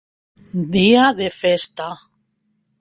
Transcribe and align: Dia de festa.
Dia 0.77 1.05
de 1.19 1.29
festa. 1.37 1.93